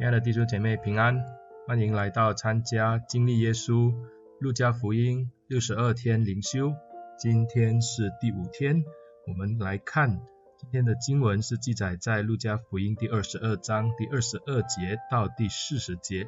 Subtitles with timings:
[0.00, 1.22] 亲爱的弟兄姐妹平安，
[1.66, 3.92] 欢迎来到参加经历耶稣
[4.38, 6.72] 路加福音六十二天灵修。
[7.18, 8.82] 今天是第五天，
[9.26, 10.22] 我们来看
[10.58, 16.26] 今天的经文是记载在路加福音第二十二章第二十二节到第四十节。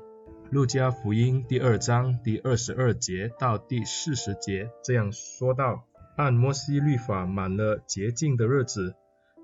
[0.50, 5.86] 路加福音第二章第二十二节到第四十节这样说道：
[6.18, 8.94] 按摩西律法满了洁净的日子，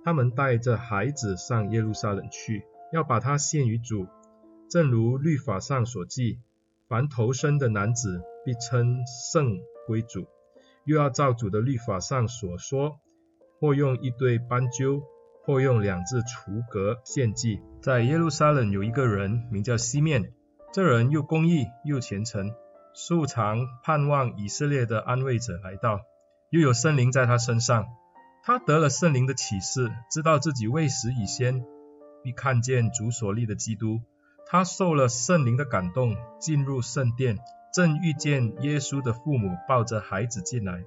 [0.05, 4.07] 他们带着孩子上耶路撒冷去，要把他献于主。
[4.71, 6.41] 正如律法上所记，
[6.89, 9.03] 凡投生的男子必称
[9.33, 10.27] 圣归主，
[10.85, 13.01] 又要照主的律法上所说，
[13.61, 15.03] 或用一对斑鸠，
[15.45, 17.63] 或用两只雏鸽献祭。
[17.81, 20.35] 在耶路撒冷有一个人名叫西面，
[20.71, 22.53] 这人又公义又虔诚，
[22.93, 26.03] 素常盼望以色列的安慰者来到，
[26.51, 27.87] 又有圣灵在他身上，
[28.45, 31.65] 他得了圣灵的启示，知道自己未死以先
[32.23, 34.03] 必看见主所立的基督。
[34.51, 37.39] 他受了圣灵的感动，进入圣殿，
[37.75, 40.85] 正遇见耶稣的父母抱着孩子进来，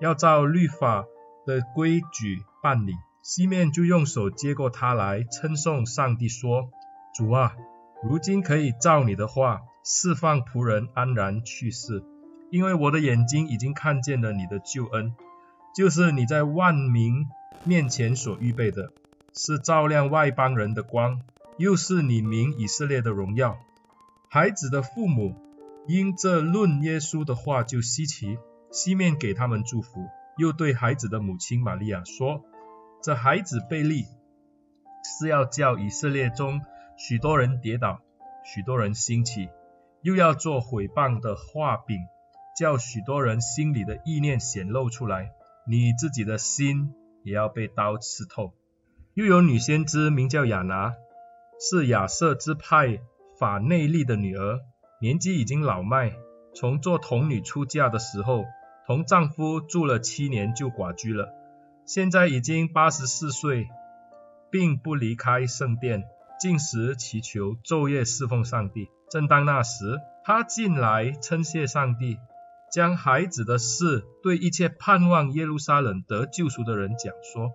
[0.00, 1.04] 要照律法
[1.44, 2.94] 的规矩办理。
[3.22, 6.70] 西面就用手接过他来，称颂上帝说
[7.12, 7.56] ：“主啊，
[8.02, 12.04] 如今可以照你的话，释放仆人安然去世，
[12.50, 15.14] 因为我的眼睛已经看见了你的救恩，
[15.74, 17.26] 就是你在万民
[17.64, 18.92] 面前所预备的，
[19.34, 21.20] 是照亮外邦人的光。”
[21.60, 23.58] 又是你名以色列的荣耀。
[24.30, 25.36] 孩子的父母
[25.86, 28.38] 因这论耶稣的话就稀奇，
[28.70, 32.42] 西面给他们祝福，又对孩子的母亲玛利亚说：
[33.02, 34.06] 这孩子被立，
[35.04, 36.62] 是要叫以色列中
[36.96, 38.00] 许多人跌倒，
[38.42, 39.50] 许多人兴起，
[40.00, 41.98] 又要做毁谤的画饼，
[42.58, 45.32] 叫许多人心里的意念显露出来。
[45.66, 48.54] 你自己的心也要被刀刺透。
[49.12, 50.94] 又有女先知名叫亚拿。
[51.62, 53.00] 是亚瑟之派
[53.38, 54.60] 法内利的女儿，
[54.98, 56.14] 年纪已经老迈，
[56.54, 58.46] 从做童女出嫁的时候，
[58.86, 61.28] 同丈夫住了七年就寡居了，
[61.84, 63.68] 现在已经八十四岁，
[64.50, 66.04] 并不离开圣殿，
[66.40, 68.88] 进食祈求，昼夜侍奉上帝。
[69.10, 72.16] 正当那时，她进来称谢上帝，
[72.72, 77.52] 将孩子的事对一切盼望耶路撒冷得救赎的人讲说。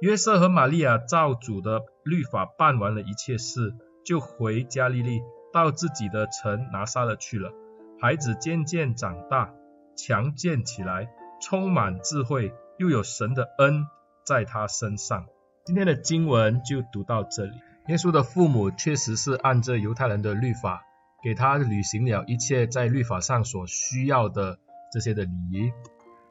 [0.00, 5.22] 约瑟和玛利亚造主的律法办完了一切事，就回加利利，
[5.52, 7.52] 到自己的城拿撒勒去了。
[8.00, 9.52] 孩子渐渐长大，
[9.96, 11.08] 强健起来，
[11.40, 13.86] 充满智慧，又有神的恩
[14.24, 15.26] 在他身上。
[15.64, 17.52] 今天的经文就读到这里。
[17.88, 20.82] 耶稣的父母确实是按着犹太人的律法，
[21.22, 24.58] 给他履行了一切在律法上所需要的
[24.92, 25.72] 这些的礼仪。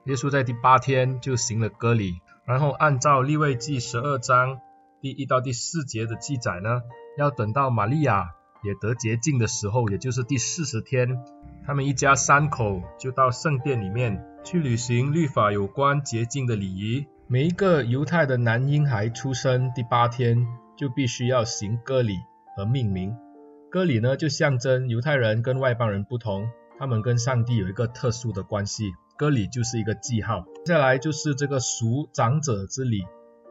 [0.06, 2.14] 耶稣在第八天就行了割礼。
[2.46, 4.60] 然后按照利未记十二章
[5.03, 6.81] 第一到第四节的记载呢，
[7.18, 11.22] 要等到玛利亚也得洁净的时候，也就是第四十天，
[11.66, 17.06] 他们一家三口就到圣殿里面去履行律法有关洁净的礼仪。
[17.28, 20.47] 每一个犹太的男婴孩出生第八天，
[20.78, 22.16] 就必须要行割礼
[22.56, 23.13] 和命名。
[23.69, 26.47] 割礼呢，就象征犹太人跟外邦人不同，
[26.80, 28.94] 他们跟上帝有一个特殊的关系。
[29.18, 33.03] 割礼就是一个记号，接下来就是这个赎长者之礼。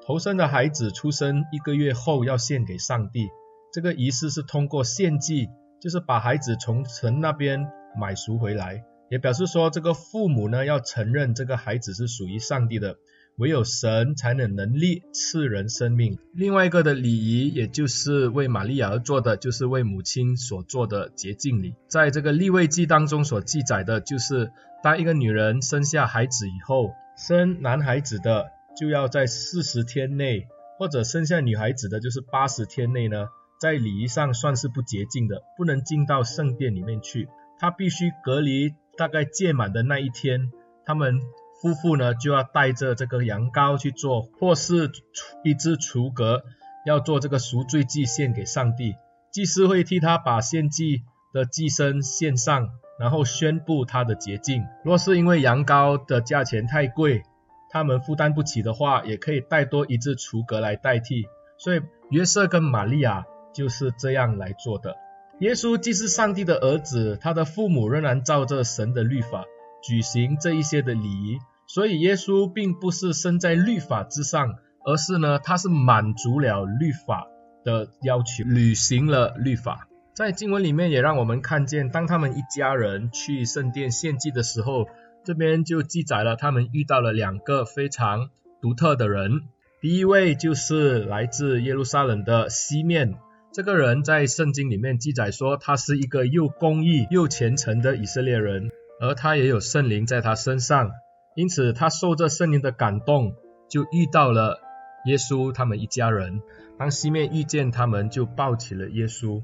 [0.05, 3.29] 头生的孩子出生一个月后要献给上帝，
[3.73, 5.49] 这个仪式是通过献祭，
[5.81, 12.97] 就是把孩子从神那边买赎回来，也表示说这个父母呢要承认这个孩子是属于上帝的，
[13.37, 16.19] 唯有神才能能力赐人生命。
[16.35, 21.75] 另外一个的礼仪，也就是为玛利亚而做的，就是为母亲所做的洁净礼。
[21.87, 24.51] 在这个立位记当中所记载的，就是。
[24.83, 33.29] 当一个女人生下孩子以后，生男孩子的就要在四十天内，或者生下女孩子的就是八十天内呢，
[33.61, 37.29] 在礼仪上算是不洁净的，不能进到圣殿里面去。
[37.59, 40.51] 她必须隔离大概届满的那一天，
[40.85, 41.21] 他们
[41.61, 44.91] 夫妇呢就要带着这个羊羔去做，或是
[45.45, 46.43] 一只雏鸽，
[46.87, 48.95] 要做这个赎罪祭献给上帝。
[49.31, 51.03] 祭司会替他把献祭
[51.33, 52.71] 的祭牲献上。
[53.01, 54.65] 然后宣布他的洁净。
[54.85, 57.25] 若是因为羊羔的价钱太贵，
[57.73, 61.25] 他们负担不起的话，也可以带多一只雏鸽来代替。
[61.59, 61.81] 所以
[62.11, 63.25] 约瑟跟玛利亚
[63.55, 64.97] 就是这样来做的。
[65.41, 69.45] 耶稣既是上帝的儿子，他的父母仍然照着神的律法
[69.83, 71.39] 举行这一些的礼仪。
[71.67, 77.27] 所以耶稣并不是生在律法之上，而是呢，他是满足了律法
[77.65, 79.89] 的要求，履行了律法。
[80.15, 84.87] 在经文里面也让我们看见，当他们一家人去圣殿献祭的时候，
[85.25, 88.31] 这边就记载了他们遇到了两个非常
[88.61, 89.43] 独特的人。
[89.81, 93.15] 第一位就是来自耶路撒冷的西面，
[93.53, 98.71] 这个人在圣经里面记载说，他是一个又公义又虔诚的以色列人，
[99.01, 100.91] 而他也有圣灵在他身上，
[101.35, 103.35] 因此他受着圣灵的感动，
[103.69, 104.61] 就遇到了
[105.07, 106.41] 耶稣他们一家人。
[106.79, 109.43] 当西面遇见他们，就抱起了耶稣，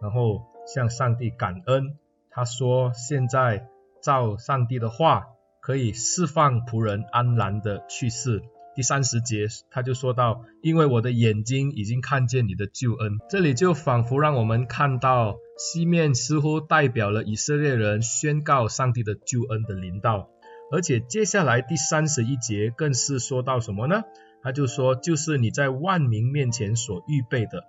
[0.00, 1.96] 然后向上帝感恩。
[2.30, 3.66] 他说：“现在
[4.02, 5.26] 照上帝的话，
[5.60, 8.42] 可以释放仆人安然的去世。”
[8.74, 20.28] 第三十节，他就说到：“因为我的眼睛已经看见你的救恩。”这里就仿佛让我们看到西面似乎代表了以色列人宣告上帝的救恩的临到，
[20.70, 24.04] 而且接下来第三十一节更是说到什么呢？
[24.44, 27.64] 他就说：“就是你在万民面前所预备的，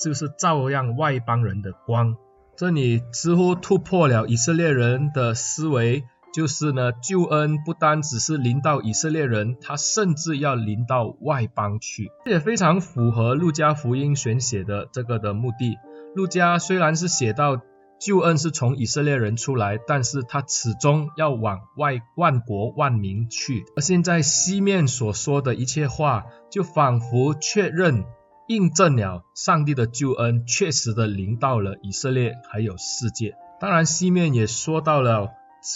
[0.00, 2.16] 就是照亮外邦人的光。”
[2.56, 6.04] 这里似乎突破了以色列人的思维。
[6.32, 15.76] 就是呢，救恩不单只是临到以色列人，他甚至要临到外邦去，这也非常符合路加福音选写的这个的目的。
[16.16, 17.62] 路加虽然是写到
[18.00, 23.62] 救恩是从以色列人出来，但是他始终要往外万国万民去。
[23.76, 28.02] 而现在西面所说的一切话，就仿佛确认
[28.46, 33.36] 印证了上帝的救恩确实的临到了以色列还有世界。
[33.60, 35.30] 当然，西面也说到了。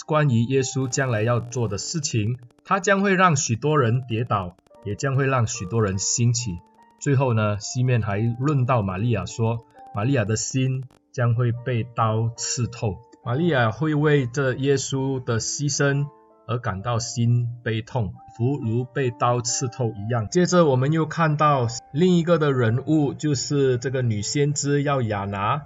[0.05, 4.55] 关于耶稣将来要做的事情，他将会让许多人跌倒，
[4.85, 6.59] 也将会让许多人兴起。
[6.99, 16.05] 最后呢，西面还论到玛利亚说，玛利亚的心将会被刀刺透，玛利亚会为这耶稣的牺牲
[16.49, 20.27] 而感到心悲痛，如如被刀刺透一样。
[20.29, 25.61] 接着我们又看到另一个的人物，就是这个女先知要亚拿。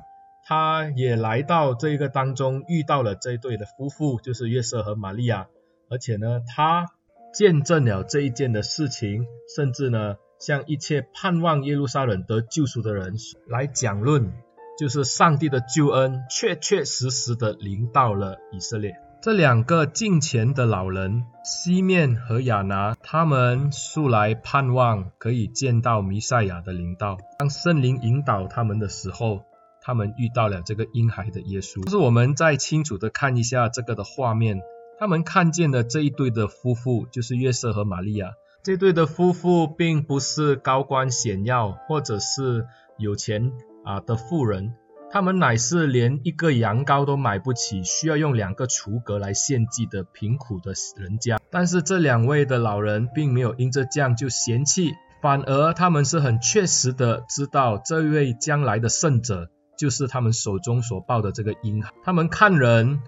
[0.45, 5.47] 她也来到这个当中，遇到了这一对的夫妇，就是约瑟和玛利亚，
[5.89, 6.87] 而且呢，她
[7.33, 9.25] 见证了这一件的事情，
[9.55, 13.15] 甚至呢，向一切盼望耶路撒冷得救赎的人
[13.47, 14.33] 来讲论，
[14.77, 18.97] 就是上帝的救恩确确实实的临到了以色列。
[19.23, 29.45] 这两个敬虔的老人，西面和亚拿，他们素来盼望可以见到弥赛亚的灵道，当圣灵引导他们的时候。
[29.81, 34.61] 他们遇到了这个婴孩的耶稣，就是我们再清楚的看一下这个的画面，
[34.97, 38.31] 他们看见的这一对的夫妇，就是约瑟和玛利亚。
[38.61, 42.65] 这对的夫妇并不是高官显要或者是
[42.97, 43.51] 有钱
[43.83, 44.73] 啊的富人，
[45.13, 51.39] 他们乃是连一个羊羔都买不起，需要用两个雏鸽来献祭的贫苦的人家。
[51.51, 59.51] 但是这两位的老人并没有因着这样就嫌弃，反而他们是很确实的知道这位将来的圣者。
[59.77, 62.99] 就是他们手中所抱的这个婴孩，他们看人，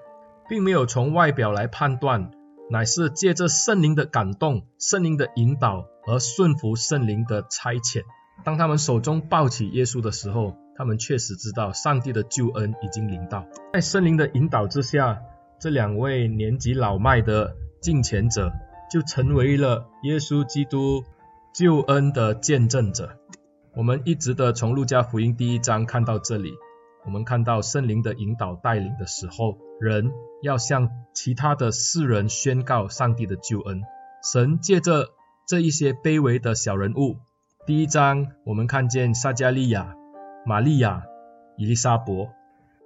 [0.48, 2.30] 并没有从外表来判断，
[2.70, 8.04] 乃是借着圣灵的感动、圣灵的引导而顺服圣灵的差遣。
[8.44, 13.46] 当他们手中抱起耶稣的时候，他们确实知道上帝的救恩已经临到。
[13.74, 15.22] 在圣灵的引导之下，
[15.60, 18.52] 这两位年纪老迈的敬虔者，
[18.92, 21.04] 就成为了耶稣基督
[21.54, 23.18] 救恩的见证者。
[23.74, 26.54] 我们一直的从路加福音第一章看到这里，
[27.06, 30.12] 我们看到圣灵的引导带领的时候，人
[30.42, 33.82] 要向其他的世人宣告上帝的救恩。
[34.24, 35.10] 神借着
[35.48, 37.18] 这一些卑微的小人物，
[37.66, 39.94] 第一章我们看见撒迦利亚、
[40.48, 41.06] 玛利亚、
[41.58, 42.30] 以利沙伯；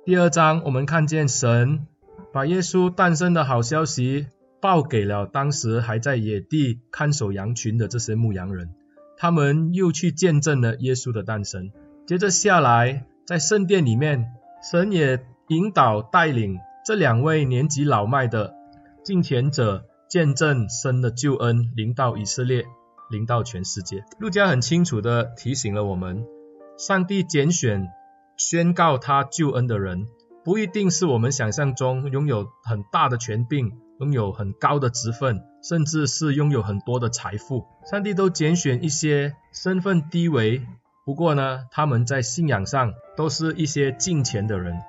[0.06, 1.86] 第二章我们看见神
[2.32, 4.28] 把耶稣诞生的好消息
[4.62, 8.70] 报给了当时还在野地看守羊群的这些牧羊人。
[9.18, 11.72] 他们又去见证了耶稣的诞生。
[12.08, 14.32] 接着下来，在圣殿里面，
[14.72, 18.56] 神也引导带领这两位年纪老迈的
[19.04, 22.64] 敬虔者，见证神的救恩临到以色列，
[23.10, 24.06] 临到全世界。
[24.18, 26.26] 路加很清楚地提醒了我们，
[26.80, 27.90] 上帝拣选
[28.38, 30.08] 宣告他救恩的人，
[30.46, 33.78] 不一定是我们想象中拥有很大的权柄。
[34.00, 40.66] 拥有很高的职分，甚至是拥有很多的财富，上帝都拣选一些身份低微，
[41.06, 44.80] 不过呢，他们在信仰上都是一些敬虔的人，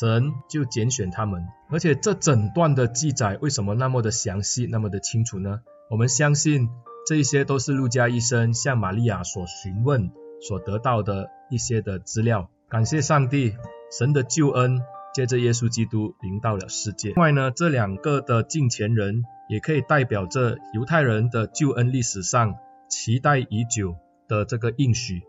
[0.00, 1.46] 神就拣选他们。
[1.68, 5.60] 而且这整段的记载为什么那么的详细，那么的清楚呢？
[5.90, 6.70] 我们相信
[7.06, 10.10] 这一些都是路加医生向玛利亚所询问、
[10.46, 12.50] 所得到的一些的资料。
[12.68, 13.56] 感谢上帝，
[13.90, 14.82] 神的救恩。
[15.14, 17.10] 接着，耶稣基督临到了世界。
[17.10, 22.56] 另外呢，这两个的敬虔人也可以代表着犹太人的救恩历史上
[22.88, 23.94] 期待已久
[24.26, 25.22] 的这个应许。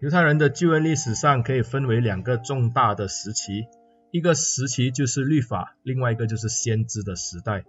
[0.00, 3.64] 犹太人的救恩历史上可以分为两个重大的时期，
[4.12, 7.64] 一个时期就是律法，另外一个就是先知的时代。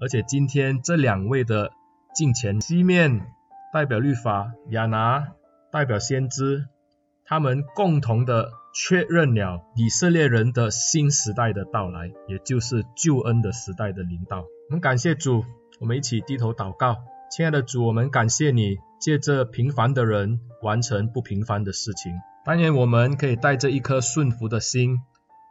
[0.00, 1.70] 而且今天这两位的
[2.14, 3.20] 敬虔，西面
[3.74, 5.32] 代表律法，亚拿
[5.72, 6.66] 代表先知，
[7.24, 14.40] 他们共同的确认了以色列人的新时代的到来，也就是救恩的时代的领导。
[14.40, 15.44] 我们感谢主，
[15.78, 16.96] 我们一起低头祷告。
[17.30, 22.12] 亲爱的主，我们感谢你，借着平凡的人完成不平凡的事情。
[22.44, 24.98] 但愿我们可以带着一颗顺服的心，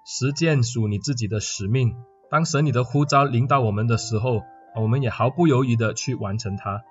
[0.06, 1.96] 实践属你自己的使命。
[2.30, 4.44] 当神你的呼召临到我们的时候，
[4.76, 6.82] 我们也毫不犹豫的去完成它。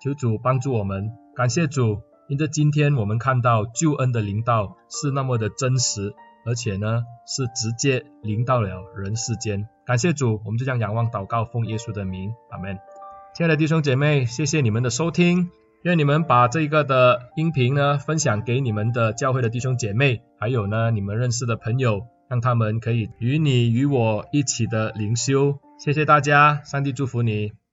[0.00, 9.66] 求主帮助我们，感谢主，因着今天我们看到救恩的临到是那么的真实，而且呢是直接临到了人世间。
[9.86, 12.78] 感谢主，我们就这样仰望祷告，奉耶稣的名，阿门。
[13.34, 15.50] 亲爱的弟兄姐妹，谢谢你们的收听。
[15.84, 25.60] 愿你们把这一个的音频呢分享给你们的教会的弟兄姐妹，还有呢你们认识的朋友，让他们可以与你与我一起的灵修。
[25.78, 27.52] 谢谢大家，上帝祝福你。